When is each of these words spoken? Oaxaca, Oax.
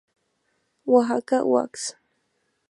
Oaxaca, 0.91 1.37
Oax. 1.57 1.75